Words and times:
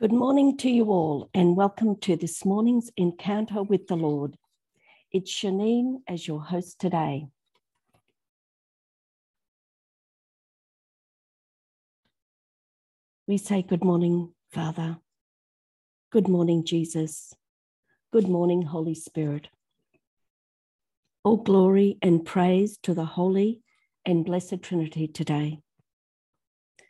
Good 0.00 0.12
morning 0.12 0.56
to 0.58 0.70
you 0.70 0.92
all, 0.92 1.28
and 1.34 1.56
welcome 1.56 1.96
to 2.02 2.14
this 2.14 2.44
morning's 2.44 2.88
encounter 2.96 3.64
with 3.64 3.88
the 3.88 3.96
Lord. 3.96 4.36
It's 5.10 5.28
Shanine 5.28 6.02
as 6.06 6.24
your 6.24 6.40
host 6.40 6.78
today. 6.78 7.26
We 13.26 13.38
say, 13.38 13.62
Good 13.62 13.82
morning, 13.82 14.34
Father. 14.52 14.98
Good 16.12 16.28
morning, 16.28 16.64
Jesus. 16.64 17.34
Good 18.12 18.28
morning, 18.28 18.62
Holy 18.62 18.94
Spirit. 18.94 19.48
All 21.24 21.38
glory 21.38 21.98
and 22.02 22.24
praise 22.24 22.78
to 22.84 22.94
the 22.94 23.04
Holy 23.04 23.62
and 24.06 24.24
Blessed 24.24 24.62
Trinity 24.62 25.08
today. 25.08 25.58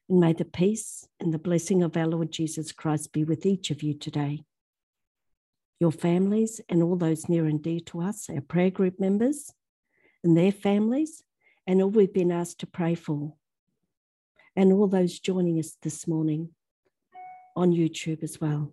And 0.08 0.20
may 0.20 0.32
the 0.32 0.44
peace 0.44 1.06
and 1.20 1.34
the 1.34 1.38
blessing 1.38 1.82
of 1.82 1.96
our 1.96 2.06
Lord 2.06 2.32
Jesus 2.32 2.72
Christ 2.72 3.12
be 3.12 3.24
with 3.24 3.44
each 3.44 3.70
of 3.70 3.82
you 3.82 3.92
today. 3.92 4.42
Your 5.80 5.92
families 5.92 6.60
and 6.68 6.82
all 6.82 6.96
those 6.96 7.28
near 7.28 7.46
and 7.46 7.62
dear 7.62 7.80
to 7.80 8.00
us, 8.00 8.28
our 8.30 8.40
prayer 8.40 8.70
group 8.70 8.98
members 8.98 9.52
and 10.24 10.36
their 10.36 10.50
families, 10.50 11.22
and 11.66 11.82
all 11.82 11.90
we've 11.90 12.12
been 12.12 12.32
asked 12.32 12.60
to 12.60 12.66
pray 12.66 12.94
for. 12.94 13.34
And 14.56 14.72
all 14.72 14.88
those 14.88 15.20
joining 15.20 15.58
us 15.58 15.76
this 15.82 16.08
morning 16.08 16.50
on 17.54 17.72
YouTube 17.72 18.22
as 18.22 18.40
well. 18.40 18.72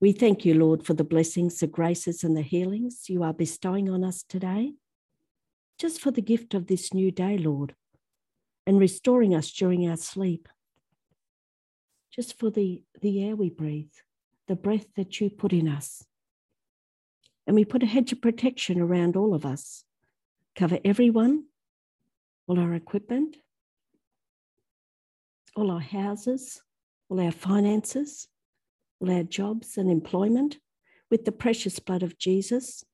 We 0.00 0.12
thank 0.12 0.44
you, 0.44 0.54
Lord, 0.54 0.86
for 0.86 0.94
the 0.94 1.04
blessings, 1.04 1.58
the 1.58 1.66
graces, 1.66 2.22
and 2.22 2.36
the 2.36 2.42
healings 2.42 3.08
you 3.08 3.22
are 3.22 3.34
bestowing 3.34 3.90
on 3.90 4.04
us 4.04 4.22
today. 4.22 4.74
Just 5.78 6.00
for 6.00 6.10
the 6.10 6.22
gift 6.22 6.54
of 6.54 6.66
this 6.66 6.94
new 6.94 7.10
day, 7.10 7.36
Lord 7.36 7.74
and 8.66 8.80
restoring 8.80 9.34
us 9.34 9.50
during 9.52 9.88
our 9.88 9.96
sleep. 9.96 10.48
Just 12.12 12.38
for 12.38 12.50
the, 12.50 12.82
the 13.00 13.24
air 13.24 13.36
we 13.36 13.50
breathe, 13.50 13.92
the 14.48 14.56
breath 14.56 14.86
that 14.96 15.20
you 15.20 15.30
put 15.30 15.52
in 15.52 15.68
us. 15.68 16.04
And 17.46 17.54
we 17.54 17.64
put 17.64 17.82
a 17.82 17.86
hedge 17.86 18.12
of 18.12 18.20
protection 18.20 18.80
around 18.80 19.16
all 19.16 19.34
of 19.34 19.46
us, 19.46 19.84
cover 20.56 20.78
everyone, 20.84 21.44
all 22.48 22.58
our 22.58 22.74
equipment, 22.74 23.36
all 25.54 25.70
our 25.70 25.80
houses, 25.80 26.62
all 27.08 27.20
our 27.20 27.32
finances, 27.32 28.26
all 29.00 29.12
our 29.12 29.22
jobs 29.22 29.76
and 29.76 29.90
employment 29.90 30.58
with 31.10 31.24
the 31.24 31.32
precious 31.32 31.78
blood 31.78 32.02
of 32.02 32.18
Jesus, 32.18 32.84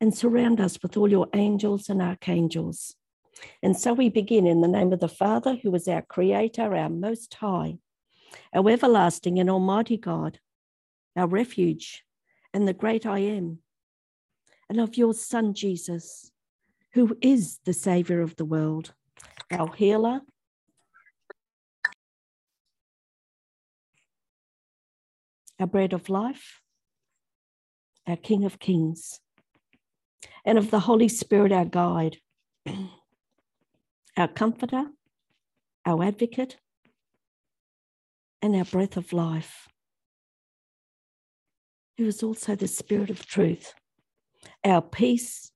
and 0.00 0.16
surround 0.16 0.60
us 0.60 0.78
with 0.82 0.96
all 0.96 1.10
your 1.10 1.28
angels 1.34 1.90
and 1.90 2.00
archangels 2.00 2.94
and 3.62 3.76
so 3.76 3.92
we 3.92 4.08
begin 4.08 4.46
in 4.46 4.60
the 4.60 4.68
name 4.68 4.92
of 4.92 5.00
the 5.00 5.08
Father, 5.08 5.56
who 5.56 5.74
is 5.74 5.88
our 5.88 6.02
Creator, 6.02 6.74
our 6.74 6.88
Most 6.88 7.34
High, 7.34 7.78
our 8.54 8.68
everlasting 8.68 9.38
and 9.38 9.50
Almighty 9.50 9.96
God, 9.96 10.38
our 11.16 11.26
refuge, 11.26 12.04
and 12.52 12.66
the 12.66 12.72
great 12.72 13.06
I 13.06 13.20
am, 13.20 13.58
and 14.68 14.80
of 14.80 14.96
your 14.96 15.14
Son, 15.14 15.54
Jesus, 15.54 16.30
who 16.92 17.16
is 17.20 17.58
the 17.64 17.72
Saviour 17.72 18.20
of 18.20 18.36
the 18.36 18.44
world, 18.44 18.94
our 19.50 19.72
healer. 19.74 20.20
Our 25.58 25.66
bread 25.66 25.92
of 25.92 26.08
life, 26.08 26.62
our 28.06 28.16
King 28.16 28.46
of 28.46 28.58
Kings, 28.58 29.20
and 30.42 30.56
of 30.56 30.70
the 30.70 30.80
Holy 30.80 31.08
Spirit, 31.08 31.52
our 31.52 31.66
guide. 31.66 32.16
our 34.20 34.28
comforter, 34.28 34.84
our 35.86 36.04
advocate, 36.04 36.58
and 38.42 38.54
our 38.54 38.64
breath 38.64 38.98
of 38.98 39.14
life, 39.14 39.66
who 41.96 42.04
is 42.04 42.22
also 42.22 42.54
the 42.54 42.68
Spirit 42.68 43.08
of 43.08 43.24
truth, 43.24 43.72
our 44.62 44.82
peace, 44.82 45.50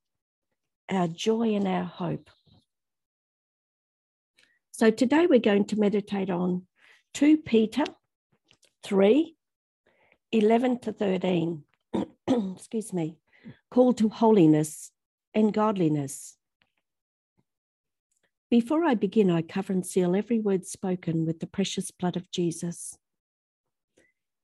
our 0.90 1.06
joy, 1.06 1.54
and 1.54 1.68
our 1.68 1.84
hope. 1.84 2.30
So 4.70 4.90
today 4.90 5.26
we're 5.26 5.40
going 5.40 5.66
to 5.66 5.78
meditate 5.78 6.30
on 6.30 6.62
2 7.12 7.36
Peter 7.38 7.84
3 8.82 9.36
11 10.32 10.78
to 10.80 10.92
13. 10.92 11.62
Excuse 12.26 12.92
me. 12.94 13.18
Call 13.70 13.92
to 13.92 14.08
holiness 14.08 14.90
and 15.34 15.52
godliness. 15.52 16.38
Before 18.54 18.84
I 18.84 18.94
begin, 18.94 19.32
I 19.32 19.42
cover 19.42 19.72
and 19.72 19.84
seal 19.84 20.14
every 20.14 20.38
word 20.38 20.64
spoken 20.64 21.26
with 21.26 21.40
the 21.40 21.46
precious 21.48 21.90
blood 21.90 22.16
of 22.16 22.30
Jesus. 22.30 22.96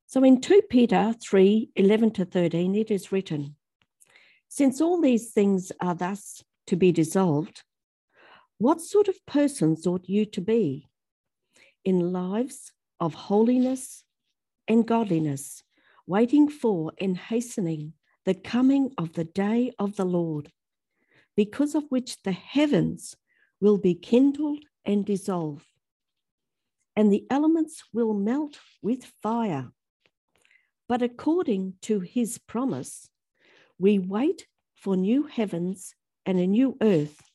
So 0.08 0.24
in 0.24 0.40
2 0.40 0.62
Peter 0.68 1.14
3 1.22 1.70
11 1.76 2.10
to 2.14 2.24
13, 2.24 2.74
it 2.74 2.90
is 2.90 3.12
written, 3.12 3.54
Since 4.48 4.80
all 4.80 5.00
these 5.00 5.30
things 5.30 5.70
are 5.80 5.94
thus 5.94 6.42
to 6.66 6.74
be 6.74 6.90
dissolved, 6.90 7.62
what 8.58 8.80
sort 8.80 9.06
of 9.06 9.24
persons 9.26 9.86
ought 9.86 10.08
you 10.08 10.24
to 10.24 10.40
be 10.40 10.88
in 11.84 12.12
lives 12.12 12.72
of 12.98 13.14
holiness 13.14 14.02
and 14.66 14.88
godliness, 14.88 15.62
waiting 16.08 16.48
for 16.48 16.90
and 17.00 17.16
hastening 17.16 17.92
the 18.24 18.34
coming 18.34 18.90
of 18.98 19.12
the 19.12 19.22
day 19.26 19.70
of 19.78 19.94
the 19.94 20.04
Lord, 20.04 20.50
because 21.36 21.76
of 21.76 21.84
which 21.90 22.20
the 22.24 22.32
heavens 22.32 23.14
will 23.60 23.78
be 23.78 23.94
kindled 23.94 24.64
and 24.84 25.04
dissolve, 25.04 25.64
and 26.96 27.12
the 27.12 27.26
elements 27.30 27.84
will 27.92 28.14
melt 28.14 28.58
with 28.82 29.12
fire. 29.22 29.70
But 30.88 31.02
according 31.02 31.74
to 31.82 32.00
his 32.00 32.38
promise, 32.38 33.08
we 33.78 33.98
wait 33.98 34.46
for 34.74 34.96
new 34.96 35.24
heavens 35.24 35.94
and 36.26 36.38
a 36.38 36.46
new 36.46 36.76
earth 36.80 37.30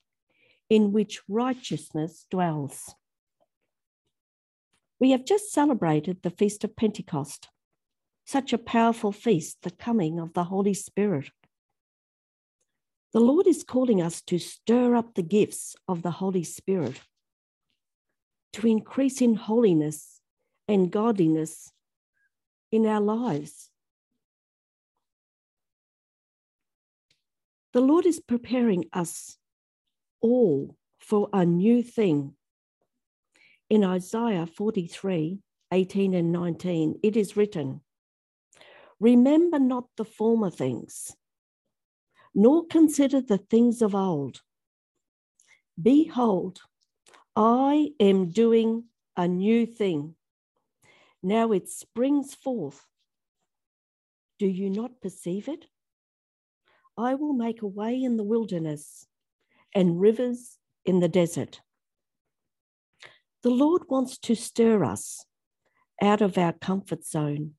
in 0.70 0.92
which 0.92 1.22
righteousness 1.28 2.26
dwells. 2.30 2.94
We 5.00 5.12
have 5.12 5.26
just 5.26 5.52
celebrated 5.52 6.22
the 6.22 6.30
Feast 6.30 6.64
of 6.64 6.76
Pentecost, 6.76 7.50
such 8.26 8.54
a 8.54 8.58
powerful 8.58 9.12
feast, 9.12 9.60
the 9.62 9.72
coming 9.72 10.20
of 10.20 10.34
the 10.34 10.46
Holy 10.46 10.74
Spirit. 10.74 11.30
The 13.16 13.22
Lord 13.22 13.48
is 13.48 13.64
calling 13.64 14.02
us 14.02 14.22
to 14.24 14.38
stir 14.38 14.94
up 14.94 15.14
the 15.14 15.24
gifts 15.24 15.78
of 15.88 16.02
the 16.02 16.12
Holy 16.12 16.44
Spirit, 16.44 17.00
to 18.52 18.68
increase 18.68 19.22
in 19.22 19.36
holiness 19.36 20.20
and 20.68 20.92
godliness 20.92 21.72
in 22.74 22.86
our 22.86 23.00
lives. 23.00 23.70
The 27.72 27.80
Lord 27.80 28.06
is 28.06 28.20
preparing 28.20 28.84
us 28.92 29.38
all 30.20 30.76
for 31.00 31.30
a 31.32 31.46
new 31.46 31.82
thing. 31.84 32.34
In 33.70 33.86
Isaiah 33.86 34.46
43 34.46 35.40
18 35.72 36.14
and 36.14 36.34
19, 36.34 37.00
it 37.02 37.16
is 37.16 37.38
written, 37.38 37.80
Remember 39.00 39.58
not 39.58 39.86
the 39.96 40.04
former 40.04 40.50
things 40.50 41.16
nor 42.36 42.66
consider 42.68 43.22
the 43.22 43.38
things 43.38 43.82
of 43.82 43.96
old. 43.96 44.42
Behold, 45.82 46.60
I 47.36 47.92
am 48.00 48.30
doing 48.30 48.86
a 49.16 49.28
new 49.28 49.66
thing. 49.66 50.16
Now 51.24 51.54
it 51.54 51.70
springs 51.70 52.36
forth. 52.36 52.86
Do 54.38 54.48
you 54.48 54.70
not 54.70 55.02
perceive 55.02 55.48
it? 55.48 55.66
I 56.98 57.16
will 57.16 57.34
make 57.34 57.62
a 57.62 57.68
way 57.68 58.02
in 58.04 58.18
the 58.18 58.24
wilderness 58.24 59.08
and 59.74 60.00
rivers 60.00 60.58
in 60.86 61.00
the 61.00 61.10
desert. 61.10 61.62
The 63.44 63.50
Lord 63.50 63.84
wants 63.90 64.18
to 64.20 64.36
stir 64.36 64.84
us 64.84 65.26
out 66.02 66.22
of 66.22 66.38
our 66.38 66.54
comfort 66.54 67.06
zone 67.06 67.54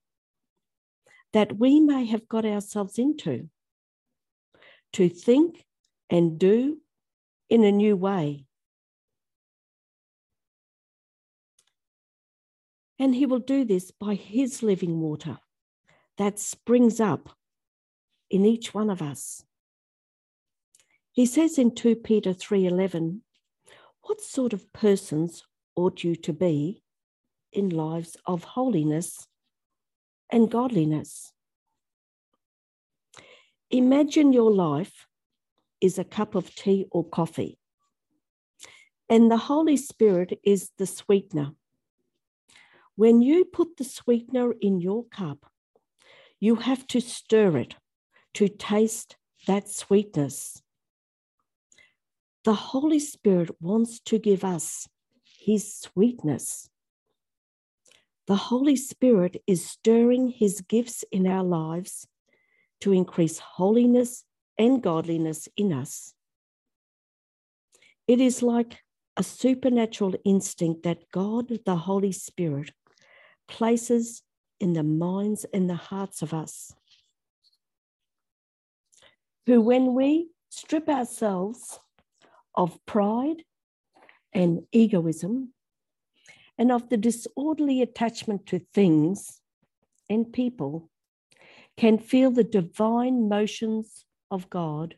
that 1.32 1.58
we 1.58 1.80
may 1.80 2.06
have 2.06 2.28
got 2.28 2.44
ourselves 2.44 2.98
into 2.98 3.48
to 4.96 5.10
think 5.10 5.62
and 6.08 6.38
do 6.38 6.78
in 7.50 7.64
a 7.64 7.70
new 7.70 7.94
way. 7.94 8.46
And 12.98 13.14
he 13.14 13.26
will 13.26 13.40
do 13.40 13.66
this 13.66 13.90
by 13.90 14.14
his 14.14 14.62
living 14.62 14.98
water 15.02 15.38
that 16.16 16.38
springs 16.38 16.98
up 16.98 17.28
in 18.30 18.46
each 18.46 18.72
one 18.72 18.88
of 18.88 19.02
us. 19.02 19.44
He 21.12 21.26
says 21.26 21.58
in 21.58 21.74
2 21.74 21.96
Peter 21.96 22.32
3:11, 22.32 23.20
what 24.00 24.22
sort 24.22 24.54
of 24.54 24.72
persons 24.72 25.44
ought 25.74 26.04
you 26.04 26.16
to 26.16 26.32
be 26.32 26.82
in 27.52 27.68
lives 27.68 28.16
of 28.24 28.44
holiness 28.44 29.28
and 30.32 30.50
godliness? 30.50 31.34
Imagine 33.70 34.32
your 34.32 34.52
life 34.52 35.08
is 35.80 35.98
a 35.98 36.04
cup 36.04 36.36
of 36.36 36.54
tea 36.54 36.86
or 36.92 37.04
coffee, 37.04 37.58
and 39.08 39.28
the 39.28 39.36
Holy 39.36 39.76
Spirit 39.76 40.38
is 40.44 40.70
the 40.78 40.86
sweetener. 40.86 41.50
When 42.94 43.22
you 43.22 43.44
put 43.44 43.76
the 43.76 43.84
sweetener 43.84 44.52
in 44.60 44.80
your 44.80 45.04
cup, 45.06 45.50
you 46.38 46.56
have 46.56 46.86
to 46.88 47.00
stir 47.00 47.56
it 47.56 47.74
to 48.34 48.48
taste 48.48 49.16
that 49.48 49.68
sweetness. 49.68 50.62
The 52.44 52.54
Holy 52.54 53.00
Spirit 53.00 53.50
wants 53.60 53.98
to 54.00 54.20
give 54.20 54.44
us 54.44 54.88
his 55.24 55.74
sweetness. 55.74 56.70
The 58.28 58.36
Holy 58.36 58.76
Spirit 58.76 59.42
is 59.44 59.68
stirring 59.68 60.28
his 60.28 60.60
gifts 60.60 61.04
in 61.10 61.26
our 61.26 61.42
lives 61.42 62.06
to 62.80 62.92
increase 62.92 63.38
holiness 63.38 64.24
and 64.58 64.82
godliness 64.82 65.48
in 65.56 65.72
us. 65.72 66.14
It 68.06 68.20
is 68.20 68.42
like 68.42 68.78
a 69.16 69.22
supernatural 69.22 70.14
instinct 70.24 70.82
that 70.84 71.10
God, 71.10 71.48
the 71.64 71.76
Holy 71.76 72.12
Spirit, 72.12 72.70
places 73.48 74.22
in 74.60 74.72
the 74.72 74.82
minds 74.82 75.44
and 75.52 75.68
the 75.68 75.74
hearts 75.74 76.22
of 76.22 76.32
us. 76.32 76.74
Who, 79.46 79.60
when 79.60 79.94
we 79.94 80.30
strip 80.50 80.88
ourselves 80.88 81.78
of 82.54 82.78
pride 82.86 83.42
and 84.32 84.62
egoism 84.72 85.52
and 86.58 86.72
of 86.72 86.88
the 86.88 86.96
disorderly 86.96 87.82
attachment 87.82 88.46
to 88.46 88.60
things 88.72 89.40
and 90.08 90.32
people, 90.32 90.90
can 91.76 91.98
feel 91.98 92.30
the 92.30 92.44
divine 92.44 93.28
motions 93.28 94.04
of 94.30 94.48
God 94.48 94.96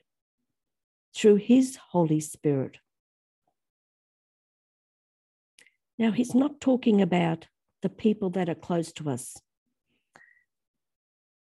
through 1.15 1.37
His 1.37 1.77
Holy 1.91 2.21
Spirit. 2.21 2.79
Now, 5.99 6.13
He's 6.13 6.35
not 6.35 6.61
talking 6.61 7.03
about 7.03 7.47
the 7.83 7.89
people 7.89 8.31
that 8.31 8.49
are 8.49 8.55
close 8.55 8.93
to 8.93 9.11
us, 9.11 9.37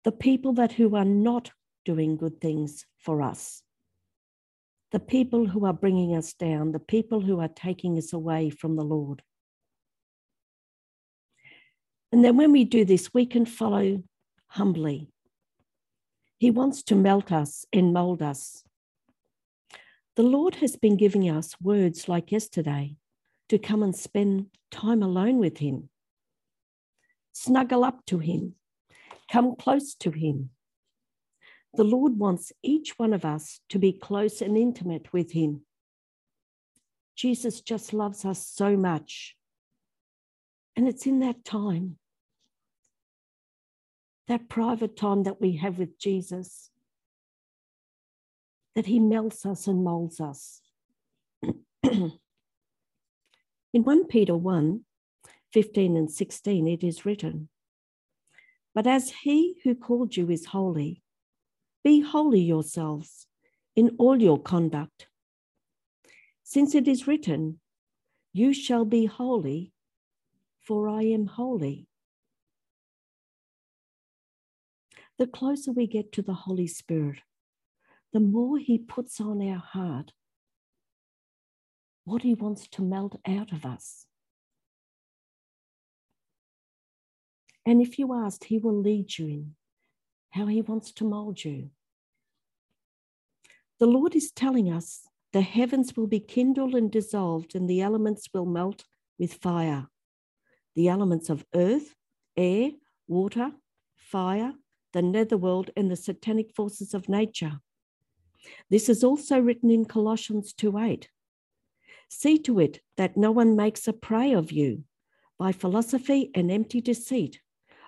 the 0.03 0.11
people 0.11 0.53
that 0.53 0.71
who 0.71 0.95
are 0.95 1.05
not 1.05 1.51
doing 1.85 2.17
good 2.17 2.41
things 2.41 2.85
for 2.97 3.21
us, 3.21 3.61
the 4.91 4.99
people 4.99 5.47
who 5.47 5.65
are 5.65 5.73
bringing 5.73 6.15
us 6.15 6.33
down, 6.33 6.71
the 6.71 6.79
people 6.79 7.21
who 7.21 7.39
are 7.39 7.49
taking 7.49 7.97
us 7.97 8.13
away 8.13 8.49
from 8.49 8.75
the 8.75 8.83
Lord. 8.83 9.21
And 12.11 12.23
then 12.23 12.37
when 12.37 12.51
we 12.51 12.63
do 12.63 12.85
this, 12.85 13.13
we 13.13 13.25
can 13.25 13.45
follow 13.45 14.03
humbly. 14.47 15.09
He 16.37 16.51
wants 16.51 16.83
to 16.83 16.95
melt 16.95 17.31
us 17.31 17.65
and 17.73 17.93
mold 17.93 18.21
us. 18.21 18.63
The 20.15 20.23
Lord 20.23 20.55
has 20.55 20.75
been 20.75 20.95
giving 20.95 21.29
us 21.29 21.55
words 21.61 22.07
like 22.07 22.31
yesterday 22.31 22.95
to 23.49 23.57
come 23.57 23.81
and 23.81 23.95
spend 23.95 24.47
time 24.69 25.01
alone 25.01 25.37
with 25.37 25.57
Him. 25.57 25.89
Snuggle 27.33 27.83
up 27.83 28.05
to 28.07 28.19
Him, 28.19 28.53
come 29.31 29.55
close 29.55 29.95
to 29.95 30.11
Him. 30.11 30.51
The 31.73 31.83
Lord 31.83 32.17
wants 32.17 32.51
each 32.63 32.97
one 32.97 33.13
of 33.13 33.25
us 33.25 33.59
to 33.69 33.79
be 33.79 33.93
close 33.93 34.41
and 34.41 34.57
intimate 34.57 35.13
with 35.13 35.31
Him. 35.31 35.61
Jesus 37.15 37.61
just 37.61 37.93
loves 37.93 38.25
us 38.25 38.45
so 38.45 38.77
much. 38.77 39.35
And 40.75 40.87
it's 40.87 41.07
in 41.07 41.19
that 41.21 41.43
time, 41.43 41.97
that 44.27 44.49
private 44.49 44.97
time 44.97 45.23
that 45.23 45.39
we 45.39 45.53
have 45.57 45.79
with 45.79 45.97
Jesus, 45.99 46.69
that 48.75 48.85
He 48.85 48.99
melts 48.99 49.45
us 49.45 49.67
and 49.67 49.83
molds 49.83 50.19
us. 50.19 50.61
In 51.83 52.11
1 53.73 54.07
Peter 54.07 54.35
1 54.35 54.81
15 55.53 55.97
and 55.97 56.11
16, 56.11 56.67
it 56.67 56.83
is 56.83 57.05
written, 57.05 57.49
But 58.75 58.85
as 58.85 59.11
he 59.23 59.55
who 59.63 59.75
called 59.75 60.15
you 60.15 60.29
is 60.29 60.47
holy, 60.47 61.01
be 61.83 62.01
holy 62.01 62.41
yourselves 62.41 63.27
in 63.75 63.95
all 63.97 64.21
your 64.21 64.39
conduct. 64.39 65.07
Since 66.43 66.75
it 66.75 66.87
is 66.87 67.07
written, 67.07 67.59
You 68.33 68.53
shall 68.53 68.83
be 68.83 69.05
holy, 69.05 69.71
for 70.59 70.89
I 70.89 71.03
am 71.03 71.27
holy. 71.27 71.87
The 75.17 75.27
closer 75.27 75.71
we 75.71 75.87
get 75.87 76.11
to 76.13 76.21
the 76.21 76.33
Holy 76.33 76.67
Spirit, 76.67 77.19
the 78.13 78.19
more 78.19 78.57
He 78.57 78.77
puts 78.77 79.19
on 79.19 79.41
our 79.41 79.57
heart 79.57 80.11
what 82.07 82.23
he 82.23 82.33
wants 82.33 82.69
to 82.69 82.81
melt 82.81 83.19
out 83.27 83.51
of 83.51 83.65
us. 83.65 84.05
And 87.65 87.81
if 87.81 87.99
you 87.99 88.13
asked, 88.13 88.45
he 88.45 88.59
will 88.59 88.79
lead 88.79 89.17
you 89.17 89.27
in 89.27 89.55
how 90.29 90.45
he 90.45 90.61
wants 90.61 90.93
to 90.93 91.03
mold 91.03 91.43
you. 91.43 91.71
The 93.81 93.87
Lord 93.87 94.15
is 94.15 94.31
telling 94.31 94.71
us 94.71 95.01
the 95.33 95.41
heavens 95.41 95.97
will 95.97 96.07
be 96.07 96.21
kindled 96.21 96.75
and 96.75 96.89
dissolved, 96.89 97.55
and 97.55 97.69
the 97.69 97.81
elements 97.81 98.29
will 98.33 98.45
melt 98.45 98.85
with 99.19 99.33
fire. 99.33 99.87
The 100.77 100.87
elements 100.87 101.29
of 101.29 101.45
earth, 101.53 101.93
air, 102.37 102.71
water, 103.09 103.51
fire, 103.97 104.53
the 104.97 105.03
netherworld, 105.03 105.69
and 105.77 105.91
the 105.91 105.95
satanic 105.95 106.51
forces 106.55 106.95
of 106.95 107.07
nature. 107.07 107.59
This 108.71 108.89
is 108.89 109.03
also 109.03 109.39
written 109.39 109.69
in 109.69 109.85
Colossians 109.85 110.53
2 110.53 110.75
8. 110.75 111.07
See 112.09 112.39
to 112.39 112.59
it 112.59 112.81
that 112.95 113.15
no 113.15 113.29
one 113.29 113.55
makes 113.55 113.87
a 113.87 113.93
prey 113.93 114.33
of 114.33 114.51
you 114.51 114.85
by 115.37 115.51
philosophy 115.51 116.31
and 116.33 116.49
empty 116.49 116.81
deceit, 116.81 117.41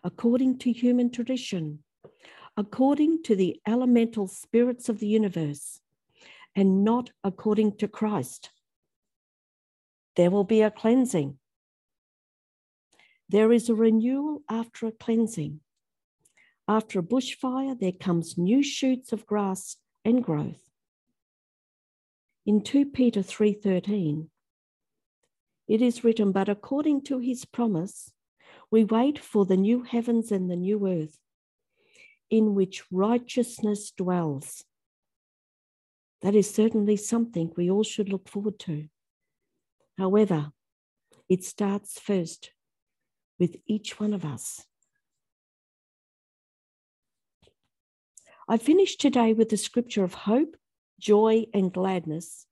according 0.03 0.59
to 0.59 0.71
human 0.71 1.09
tradition, 1.09 1.79
according 2.55 3.23
to 3.23 3.35
the 3.35 3.59
elemental 3.67 4.27
spirits 4.27 4.87
of 4.87 4.99
the 4.99 5.07
universe, 5.07 5.81
and 6.55 6.83
not 6.83 7.09
according 7.23 7.75
to 7.77 7.87
Christ. 7.87 8.51
There 10.15 10.29
will 10.29 10.43
be 10.43 10.61
a 10.61 10.69
cleansing. 10.69 11.39
There 13.29 13.51
is 13.51 13.67
a 13.67 13.73
renewal 13.73 14.43
after 14.47 14.85
a 14.85 14.91
cleansing. 14.91 15.61
After 16.69 16.99
a 16.99 17.03
bushfire, 17.03 17.79
there 17.79 17.91
comes 17.91 18.37
new 18.37 18.61
shoots 18.61 19.11
of 19.11 19.25
grass 19.25 19.77
and 20.05 20.23
growth. 20.23 20.69
In 22.45 22.61
2 22.61 22.85
Peter 22.85 23.21
3:13 23.21 24.29
it 25.67 25.81
is 25.81 26.03
written 26.03 26.31
but 26.31 26.47
according 26.47 27.01
to 27.05 27.17
his 27.17 27.43
promise 27.43 28.11
we 28.69 28.83
wait 28.83 29.17
for 29.17 29.45
the 29.45 29.57
new 29.57 29.81
heavens 29.81 30.31
and 30.31 30.47
the 30.49 30.55
new 30.55 30.87
earth 30.87 31.17
in 32.29 32.53
which 32.53 32.83
righteousness 32.91 33.89
dwells. 33.89 34.63
That 36.21 36.35
is 36.35 36.53
certainly 36.53 36.97
something 36.97 37.51
we 37.57 37.71
all 37.71 37.83
should 37.83 38.09
look 38.09 38.29
forward 38.29 38.59
to. 38.59 38.89
However 39.97 40.51
it 41.27 41.43
starts 41.43 41.99
first 41.99 42.51
with 43.39 43.57
each 43.65 43.99
one 43.99 44.13
of 44.13 44.23
us 44.23 44.67
I 48.51 48.57
finish 48.57 48.95
today 48.95 49.33
with 49.33 49.49
the 49.49 49.57
scripture 49.57 50.03
of 50.03 50.15
hope 50.15 50.57
joy, 50.99 51.45
and 51.53 51.71
gladness 51.71 52.47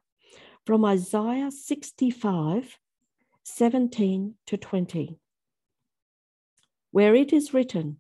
from 0.64 0.86
Isaiah 0.86 1.50
65 1.50 2.78
17 3.44 4.36
to 4.46 4.58
20, 4.58 5.18
where 6.92 7.16
it 7.16 7.34
is 7.34 7.52
written, 7.52 7.98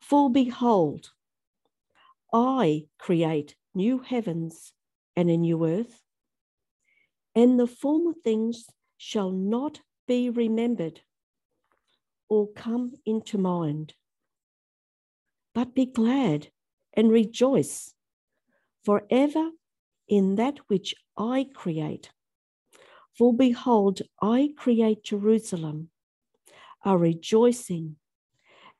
For 0.00 0.28
behold, 0.28 1.12
I 2.32 2.88
create 2.98 3.54
new 3.72 4.00
heavens 4.00 4.72
and 5.14 5.30
a 5.30 5.36
new 5.36 5.64
earth, 5.64 6.02
and 7.32 7.60
the 7.60 7.68
former 7.68 8.12
things 8.12 8.66
shall 8.96 9.30
not 9.30 9.82
be 10.08 10.28
remembered 10.28 11.02
or 12.28 12.48
come 12.48 12.94
into 13.06 13.38
mind. 13.38 13.94
But 15.60 15.74
be 15.74 15.84
glad 15.84 16.48
and 16.94 17.12
rejoice 17.12 17.92
forever 18.82 19.50
in 20.08 20.36
that 20.36 20.56
which 20.68 20.94
I 21.18 21.48
create. 21.52 22.12
For 23.12 23.34
behold, 23.34 24.00
I 24.22 24.54
create 24.56 25.04
Jerusalem, 25.04 25.90
a 26.82 26.96
rejoicing, 26.96 27.96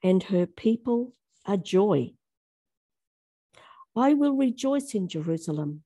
and 0.02 0.22
her 0.22 0.46
people 0.46 1.12
a 1.44 1.58
joy. 1.58 2.14
I 3.94 4.14
will 4.14 4.38
rejoice 4.38 4.94
in 4.94 5.06
Jerusalem 5.06 5.82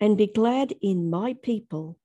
and 0.00 0.18
be 0.18 0.26
glad 0.26 0.74
in 0.82 1.08
my 1.08 1.34
people. 1.34 2.00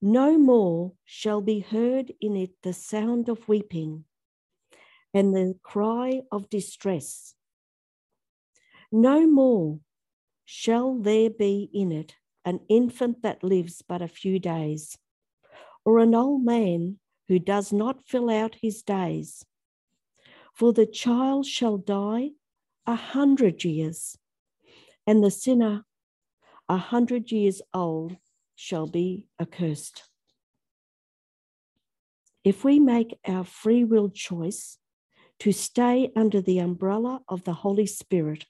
No 0.00 0.38
more 0.38 0.92
shall 1.04 1.40
be 1.40 1.58
heard 1.58 2.12
in 2.20 2.36
it 2.36 2.52
the 2.62 2.72
sound 2.72 3.28
of 3.28 3.48
weeping 3.48 4.04
and 5.16 5.34
the 5.34 5.58
cry 5.64 6.20
of 6.30 6.48
distress. 6.48 7.34
No 8.92 9.26
more 9.26 9.80
Shall 10.48 10.94
there 10.94 11.28
be 11.28 11.68
in 11.74 11.90
it 11.90 12.14
an 12.44 12.60
infant 12.68 13.22
that 13.22 13.42
lives 13.42 13.82
but 13.82 14.00
a 14.00 14.06
few 14.06 14.38
days, 14.38 14.96
or 15.84 15.98
an 15.98 16.14
old 16.14 16.44
man 16.44 17.00
who 17.26 17.40
does 17.40 17.72
not 17.72 18.06
fill 18.06 18.30
out 18.30 18.54
his 18.62 18.84
days. 18.84 19.44
For 20.54 20.72
the 20.72 20.86
child 20.86 21.46
shall 21.46 21.78
die 21.78 22.30
a 22.86 22.94
hundred 22.94 23.64
years, 23.64 24.16
and 25.04 25.22
the 25.22 25.32
sinner 25.32 25.84
a 26.68 26.76
hundred 26.76 27.32
years 27.32 27.60
old 27.74 28.16
shall 28.54 28.86
be 28.86 29.26
accursed. 29.40 30.04
If 32.44 32.62
we 32.62 32.78
make 32.78 33.18
our 33.26 33.42
free 33.42 33.82
will 33.82 34.10
choice 34.10 34.78
to 35.40 35.52
stay 35.52 36.10
under 36.16 36.40
the 36.40 36.58
umbrella 36.58 37.20
of 37.28 37.44
the 37.44 37.52
Holy 37.52 37.86
Spirit, 37.86 38.46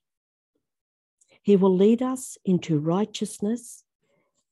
He 1.43 1.57
will 1.57 1.75
lead 1.75 2.02
us 2.02 2.38
into 2.45 2.78
righteousness 2.78 3.85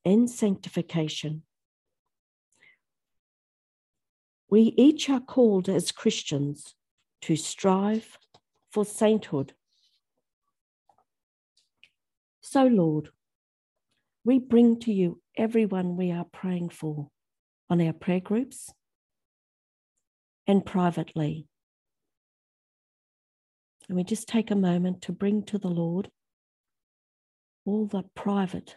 and 0.04 0.28
sanctification. 0.28 1.42
We 4.50 4.74
each 4.76 5.08
are 5.10 5.20
called 5.20 5.68
as 5.68 5.90
Christians 5.90 6.74
to 7.22 7.36
strive 7.36 8.18
for 8.70 8.84
sainthood. 8.84 9.54
So, 12.40 12.66
Lord, 12.66 13.08
we 14.24 14.38
bring 14.38 14.78
to 14.80 14.92
you 14.92 15.20
everyone 15.36 15.96
we 15.96 16.10
are 16.12 16.24
praying 16.24 16.68
for 16.68 17.08
on 17.68 17.80
our 17.80 17.92
prayer 17.92 18.20
groups 18.20 18.70
and 20.46 20.64
privately. 20.64 21.46
And 23.94 23.98
we 24.00 24.02
just 24.02 24.26
take 24.26 24.50
a 24.50 24.56
moment 24.56 25.02
to 25.02 25.12
bring 25.12 25.44
to 25.44 25.56
the 25.56 25.68
Lord 25.68 26.10
all 27.64 27.86
the 27.86 28.02
private, 28.16 28.74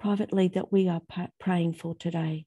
privately 0.00 0.48
that 0.48 0.72
we 0.72 0.88
are 0.88 1.00
praying 1.38 1.74
for 1.74 1.94
today. 1.94 2.44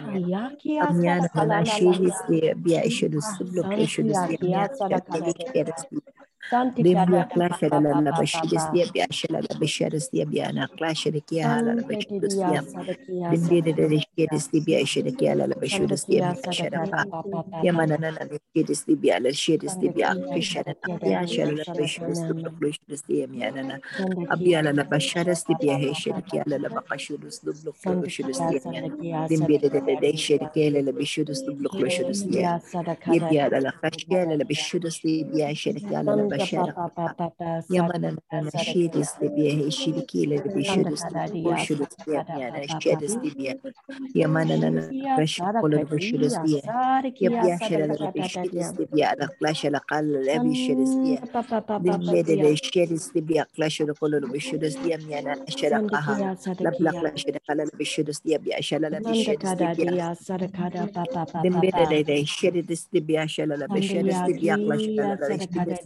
Amyana 0.81 1.29
la 1.47 1.63
shiri 1.65 2.11
stia, 2.11 2.55
bia 2.55 2.81
ishudu 2.83 3.21
sublo 3.21 3.63
ishudu 3.77 4.13
stia, 4.15 4.69
sanda 4.77 5.01
kadadia. 5.01 5.73
Biblia 6.75 7.27
clasha 7.31 7.69
la 7.69 7.79
la 7.79 8.11
bashidis 8.11 8.65
dia 8.73 8.85
bia 8.93 9.05
shala 9.11 9.41
la 9.41 9.55
bashidis 9.59 10.09
dia 10.11 10.25
bia 10.25 10.51
na 10.53 10.67
clasha 10.67 11.11
de 11.11 11.21
kia 11.21 11.61
la 11.61 11.73
la 11.77 11.83
bashidis 11.83 12.35
dia 12.39 12.61
Biblia 13.31 13.61
de 13.61 13.73
de 13.73 13.99
shidis 13.99 14.49
dia 14.51 14.61
bia 14.65 14.79
shida 14.85 15.11
kia 15.19 15.35
la 15.35 15.45
la 15.45 15.55
bashidis 15.55 16.07
dia 16.07 16.33
shada 16.51 16.87
pa 16.89 17.05
ya 17.63 17.73
mana 17.73 17.97
na 17.97 18.11
na 18.11 18.25
shidis 18.55 18.85
dia 18.87 19.19
la 19.19 19.29
shidis 19.29 19.75
dia 19.79 19.91
bia 19.91 20.15
kishada 20.33 20.73
na 20.87 20.97
bia 20.97 21.21
shala 21.27 21.53
la 21.59 21.65
bashidis 21.75 22.19
dia 22.25 22.49
bashidis 22.61 23.01
dia 23.07 23.27
bia 23.27 23.51
na 23.51 23.61
na 23.61 23.75
la 24.63 24.71
la 24.71 24.83
dia 24.85 25.93
shida 26.01 26.21
kia 26.29 26.43
la 26.47 26.57
la 26.57 26.69
bashidis 26.89 27.41
dia 27.43 27.95
bashidis 28.03 28.39
dia 28.49 28.61
Biblia 29.29 29.59
de 29.59 29.69
de 29.69 29.81
de 30.01 30.11
kia 30.53 30.69
la 30.71 30.81
la 30.87 30.91
bashidis 30.93 31.39
dia 31.45 31.55
bashidis 31.83 32.21
dia 32.31 32.59
bia 33.29 33.49
la 33.51 33.59
la 33.59 33.71
la 34.29 34.35
la 34.41 34.45
bashidis 34.45 34.97
dia 35.03 35.53
kia 35.89 36.03
la 36.03 36.15
la 36.15 36.28
bashara 36.31 36.73
yamana 37.69 38.17
na 38.31 38.51
shidis 38.65 39.09
tibia 39.19 39.71
shirikile 39.71 40.37
bishudus 40.55 41.03
bishudus 41.45 41.93
yana 42.07 42.67
shidis 42.81 43.13
tibia 43.21 43.55
yamana 44.15 44.57
na 44.57 44.83
bashkolo 45.17 45.77
bishudus 45.91 46.35
tibia 46.43 46.63
yabia 47.19 47.59
shara 47.59 47.87
bishudus 48.15 48.69
tibia 48.77 49.15
la 49.19 49.27
klasha 49.39 49.69
la 49.71 49.79
qal 49.89 50.05
la 50.27 50.39
bishudus 50.45 50.91
tibia 51.01 51.21
dimede 51.83 52.35
de 52.43 52.55
shidis 52.57 53.11
tibia 53.13 53.45
klasha 53.55 53.85
la 53.87 53.93
qolo 53.93 54.19
bishudus 54.33 54.75
tibia 54.81 54.99
yana 55.09 55.33
shara 55.57 55.79
qaha 55.91 56.15
la 56.65 56.71
bla 56.79 56.91
klasha 56.99 57.29
la 57.35 57.39
qal 57.47 57.59
bishudus 57.79 58.21
tibia 58.23 58.39
bia 58.39 58.61
shara 58.61 58.89
la 58.89 58.99
bishudus 59.01 59.55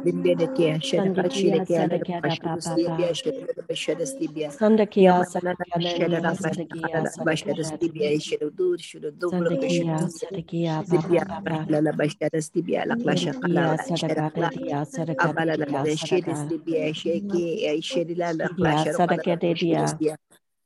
Dimbiede 0.05 0.47
keshe 0.57 1.01
de 1.03 1.11
kachi 1.11 1.51
de 1.53 1.61
keshe 1.61 1.89
de 1.91 1.99
bishudus 2.23 2.67
tibia 2.75 3.15
shara 3.15 3.63
bishudus 3.69 4.13
tibia 4.19 4.51
Sandakia, 4.51 5.27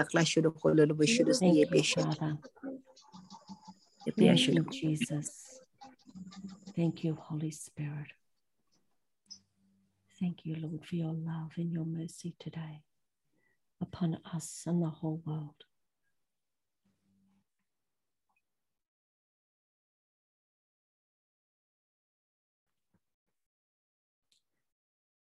Jesus. 4.72 5.49
Thank 6.76 7.04
you, 7.04 7.16
Holy 7.16 7.52
Spirit. 7.52 8.14
Thank 10.20 10.46
you, 10.46 10.56
Lord, 10.56 10.86
for 10.86 10.96
your 10.96 11.14
love 11.14 11.52
and 11.58 11.72
your 11.72 11.86
mercy 11.86 12.36
today 12.40 12.84
upon 13.82 14.18
us 14.34 14.64
and 14.68 14.82
the 14.82 14.90
whole 14.90 15.22
world. 15.26 15.64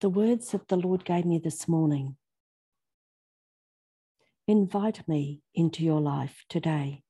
The 0.01 0.09
words 0.09 0.51
that 0.51 0.67
the 0.67 0.77
Lord 0.77 1.03
gave 1.05 1.25
me 1.25 1.39
this 1.39 1.67
morning 1.67 2.17
invite 4.47 5.07
me 5.07 5.41
into 5.55 5.83
your 5.83 5.99
life 5.99 6.45
today. 6.49 7.01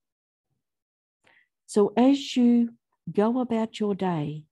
So 1.66 1.94
as 1.98 2.38
you 2.38 2.70
go 3.12 3.40
about 3.40 3.80
your 3.80 3.96
day, 3.96 4.46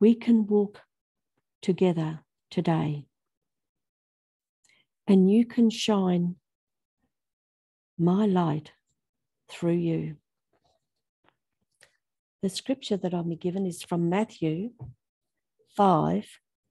we 0.00 0.14
can 0.14 0.46
walk 0.46 0.80
together 1.60 2.20
today 2.50 3.04
and 5.06 5.30
you 5.30 5.44
can 5.44 5.68
shine 5.70 6.36
my 7.98 8.26
light 8.26 8.72
through 9.50 9.74
you. 9.74 10.16
The 12.42 12.48
scripture 12.48 12.96
that 12.96 13.12
I'm 13.12 13.34
given 13.36 13.66
is 13.66 13.82
from 13.82 14.08
Matthew 14.08 14.70
5 15.76 16.26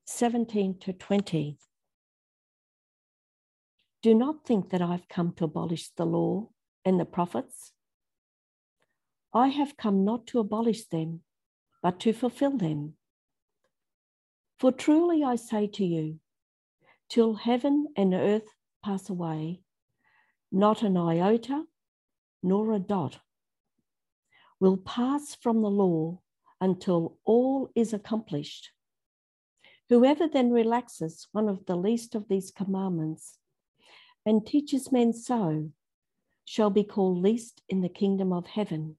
17 0.06 0.80
to 0.80 0.94
20. 0.94 1.58
Do 4.02 4.16
not 4.16 4.44
think 4.44 4.72
that 4.72 4.82
I've 4.82 5.08
come 5.08 5.34
to 5.34 5.44
abolish 5.44 5.90
the 5.90 6.06
law 6.06 6.50
and 6.84 7.00
the 7.00 7.06
prophets. 7.06 7.74
I 9.34 9.50
have 9.50 9.78
come 9.78 10.04
not 10.04 10.26
to 10.28 10.40
abolish 10.40 10.86
them, 10.86 11.22
but 11.84 12.00
to 12.02 12.14
fulfill 12.14 12.58
them. 12.58 12.96
For 14.60 14.72
truly 14.72 15.24
I 15.24 15.36
say 15.36 15.68
to 15.68 15.86
you, 15.86 16.20
till 17.10 17.36
heaven 17.36 17.88
and 17.96 18.14
earth 18.14 18.56
pass 18.84 19.10
away, 19.10 19.62
not 20.52 20.82
an 20.82 20.98
iota 20.98 21.66
nor 22.42 22.74
a 22.74 22.80
dot 22.80 23.20
will 24.60 24.78
pass 24.78 25.36
from 25.36 25.62
the 25.62 25.70
law 25.70 26.20
until 26.60 27.18
all 27.24 27.70
is 27.76 27.94
accomplished. 27.94 28.72
Whoever 29.90 30.28
then 30.28 30.52
relaxes 30.52 31.28
one 31.32 31.48
of 31.48 31.66
the 31.66 31.76
least 31.76 32.16
of 32.16 32.28
these 32.28 32.52
commandments 32.52 33.38
and 34.26 34.46
teaches 34.46 34.92
men 34.92 35.14
so 35.14 35.72
shall 36.46 36.70
be 36.70 36.84
called 36.84 37.22
least 37.22 37.62
in 37.70 37.82
the 37.82 37.90
kingdom 37.90 38.34
of 38.34 38.48
heaven. 38.48 38.98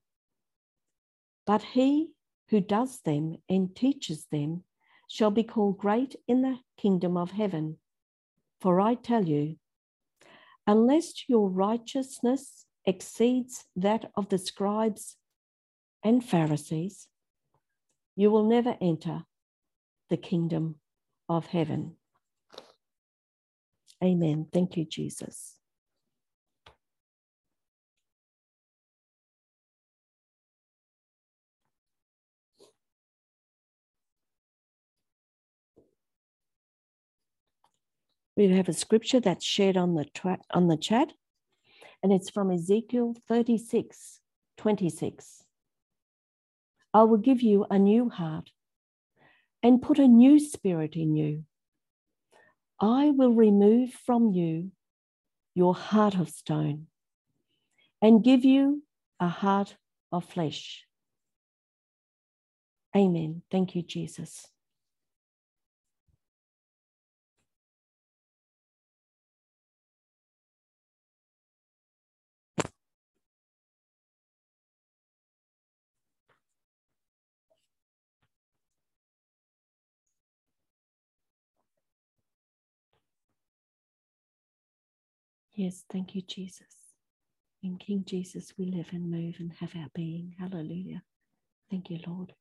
But 1.45 1.61
he 1.61 2.09
who 2.49 2.61
does 2.61 3.01
them 3.01 3.37
and 3.49 3.75
teaches 3.75 4.27
them 4.31 4.63
shall 5.07 5.31
be 5.31 5.43
called 5.43 5.77
great 5.77 6.15
in 6.27 6.41
the 6.41 6.59
kingdom 6.77 7.17
of 7.17 7.31
heaven. 7.31 7.77
For 8.59 8.79
I 8.79 8.95
tell 8.95 9.25
you, 9.25 9.57
unless 10.67 11.27
your 11.27 11.49
righteousness 11.49 12.65
exceeds 12.85 13.65
that 13.75 14.11
of 14.15 14.29
the 14.29 14.37
scribes 14.37 15.17
and 16.03 16.23
Pharisees, 16.23 17.07
you 18.15 18.31
will 18.31 18.47
never 18.47 18.77
enter 18.81 19.23
the 20.09 20.17
kingdom 20.17 20.75
of 21.29 21.47
heaven. 21.47 21.95
Amen. 24.03 24.47
Thank 24.51 24.77
you, 24.77 24.85
Jesus. 24.85 25.60
We 38.35 38.49
have 38.49 38.69
a 38.69 38.73
scripture 38.73 39.19
that's 39.19 39.45
shared 39.45 39.77
on 39.77 39.95
the, 39.95 40.05
tra- 40.05 40.39
on 40.53 40.67
the 40.67 40.77
chat, 40.77 41.11
and 42.01 42.11
it's 42.11 42.29
from 42.29 42.51
Ezekiel 42.51 43.15
36 43.27 44.19
26. 44.57 45.43
I 46.93 47.03
will 47.03 47.17
give 47.17 47.41
you 47.41 47.65
a 47.69 47.79
new 47.79 48.09
heart 48.09 48.51
and 49.63 49.81
put 49.81 49.97
a 49.97 50.07
new 50.07 50.39
spirit 50.39 50.95
in 50.95 51.15
you. 51.15 51.45
I 52.79 53.11
will 53.11 53.31
remove 53.33 53.91
from 53.91 54.31
you 54.31 54.71
your 55.53 55.73
heart 55.73 56.15
of 56.15 56.29
stone 56.29 56.87
and 58.01 58.23
give 58.23 58.43
you 58.43 58.83
a 59.19 59.27
heart 59.27 59.75
of 60.11 60.25
flesh. 60.25 60.85
Amen. 62.95 63.41
Thank 63.49 63.75
you, 63.75 63.83
Jesus. 63.83 64.50
Yes, 85.61 85.83
thank 85.91 86.15
you, 86.15 86.23
Jesus. 86.23 86.75
In 87.61 87.77
King 87.77 88.03
Jesus, 88.03 88.51
we 88.57 88.65
live 88.65 88.87
and 88.93 89.11
move 89.11 89.35
and 89.37 89.53
have 89.59 89.69
our 89.75 89.89
being. 89.93 90.33
Hallelujah. 90.39 91.03
Thank 91.69 91.91
you, 91.91 91.99
Lord. 92.07 92.33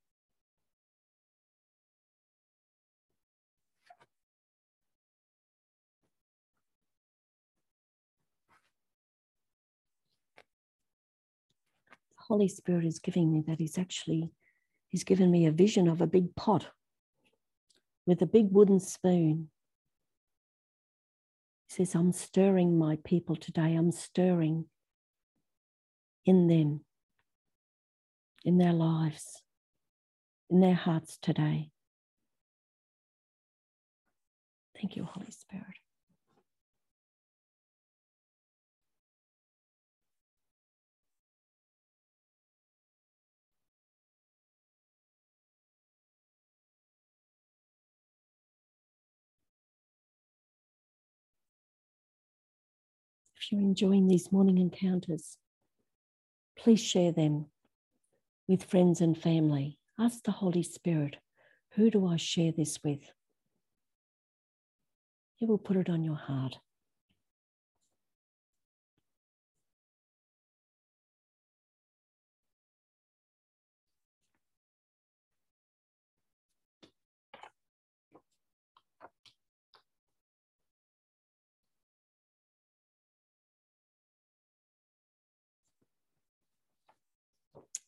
Holy 12.17 12.49
Spirit 12.49 12.87
is 12.87 13.01
giving 13.01 13.31
me 13.31 13.45
that 13.47 13.59
He's 13.59 13.77
actually, 13.77 14.31
He's 14.89 15.05
given 15.05 15.31
me 15.31 15.45
a 15.45 15.53
vision 15.53 15.89
of 15.89 16.01
a 16.01 16.07
big 16.07 16.35
pot 16.37 16.69
with 18.07 18.23
a 18.23 18.27
big 18.27 18.47
wooden 18.51 18.81
spoon 18.81 19.51
says, 21.71 21.95
I'm 21.95 22.13
stirring 22.13 22.79
my 22.79 22.99
people 23.05 23.37
today. 23.37 23.75
I'm 23.77 23.93
stirring 23.93 24.65
in 26.27 26.49
them, 26.49 26.81
in 28.45 28.59
their 28.59 28.73
lives, 28.73 29.43
in 30.51 30.61
their 30.61 30.75
hearts 30.75 31.19
today. 31.23 31.71
Thank 34.77 34.97
you, 34.97 35.05
Holy 35.05 35.31
Spirit. 35.31 35.80
You're 53.51 53.63
enjoying 53.63 54.07
these 54.07 54.31
morning 54.31 54.59
encounters, 54.59 55.37
please 56.57 56.81
share 56.81 57.11
them 57.11 57.47
with 58.47 58.63
friends 58.63 59.01
and 59.01 59.19
family. 59.19 59.77
Ask 59.99 60.23
the 60.23 60.31
Holy 60.31 60.63
Spirit, 60.63 61.17
who 61.73 61.91
do 61.91 62.07
I 62.07 62.17
share 62.17 62.53
this 62.53 62.79
with? 62.85 63.01
He 65.35 65.47
will 65.47 65.59
put 65.59 65.77
it 65.77 65.91
on 65.91 66.05
your 66.05 66.15
heart. 66.15 66.59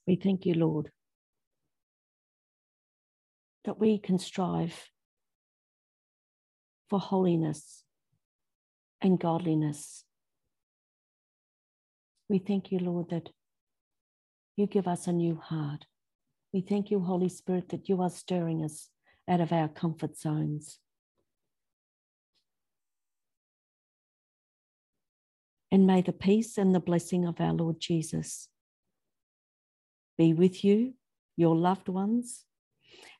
We 0.07 0.17
thank 0.17 0.47
you, 0.47 0.55
Lord, 0.55 0.91
that 3.65 3.79
we 3.79 3.99
can 3.99 4.19
strive 4.19 4.91
for 6.91 6.99
holiness 6.99 7.85
and 9.01 9.19
godliness. 9.19 10.05
We 12.29 12.38
thank 12.38 12.73
you, 12.73 12.79
Lord, 12.81 13.11
that 13.11 13.31
you 14.57 14.67
give 14.67 14.88
us 14.88 15.07
a 15.07 15.12
new 15.12 15.37
heart. 15.37 15.87
We 16.53 16.61
thank 16.61 16.91
you, 16.91 17.01
Holy 17.01 17.29
Spirit, 17.29 17.69
that 17.71 17.88
you 17.88 18.03
are 18.03 18.11
stirring 18.11 18.65
us 18.65 18.88
out 19.29 19.41
of 19.41 19.53
our 19.53 19.69
comfort 19.69 20.19
zones. 20.19 20.79
And 25.71 25.87
may 25.87 26.03
the 26.03 26.12
peace 26.12 26.59
and 26.59 26.75
the 26.75 26.81
blessing 26.81 27.25
of 27.25 27.41
our 27.41 27.55
Lord 27.55 27.81
Jesus 27.81 28.49
be 30.18 30.35
with 30.35 30.64
you, 30.64 30.94
your 31.37 31.57
loved 31.57 31.88
ones, 31.88 32.44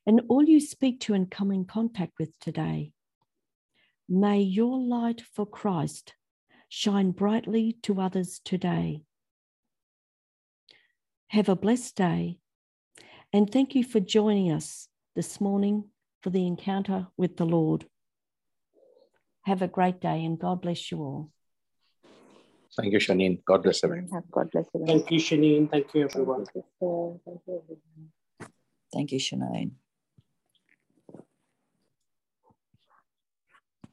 and 0.07 0.22
all 0.28 0.44
you 0.44 0.61
speak 0.61 1.00
to 1.00 1.14
and 1.14 1.31
come 1.31 1.50
in 1.50 1.64
contact 1.64 2.12
with 2.18 2.38
today. 2.38 2.92
May 4.09 4.40
your 4.40 4.78
light 4.78 5.22
for 5.35 5.46
Christ 5.46 6.14
shine 6.68 7.11
brightly 7.12 7.76
to 7.83 8.00
others 8.00 8.40
today. 8.44 9.02
Have 11.28 11.48
a 11.48 11.57
blessed 11.57 11.96
day, 11.96 12.38
and 13.33 13.50
thank 13.50 13.74
you 13.74 13.85
for 13.85 14.00
joining 14.00 14.52
us 14.52 14.88
this 15.16 15.40
morning 15.40 15.85
for 16.20 16.31
the 16.31 16.46
encounter 16.46 17.09
with 17.16 17.37
the 17.37 17.46
Lord. 17.46 17.87
Have 19.42 19.62
a 19.62 19.68
great 19.68 20.00
day, 20.00 20.24
and 20.24 20.38
God 20.38 20.62
bless 20.62 20.90
you 20.90 20.98
all. 20.98 21.31
Thank 22.76 22.92
you, 22.92 22.98
Shanine. 22.98 23.42
God 23.44 23.62
bless 23.62 23.85
everyone. 23.85 24.08
God 24.30 24.50
bless 24.50 24.66
everyone. 24.74 24.87
Thank 24.87 25.11
you, 25.11 25.18
Shanine. 25.18 25.70
Thank 25.70 25.94
you, 25.94 26.04
everyone. 26.04 26.46
Thank 28.92 29.12
you, 29.12 29.18
Shanine. 29.18 29.72